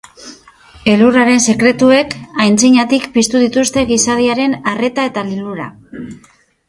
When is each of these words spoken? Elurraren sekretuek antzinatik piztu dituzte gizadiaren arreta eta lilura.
Elurraren 0.93 1.41
sekretuek 1.51 2.15
antzinatik 2.45 3.05
piztu 3.19 3.43
dituzte 3.45 3.85
gizadiaren 3.93 4.57
arreta 4.73 5.05
eta 5.11 5.29
lilura. 5.29 5.69